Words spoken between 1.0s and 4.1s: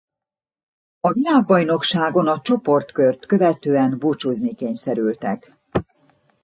világbajnokságon a csoportkört követően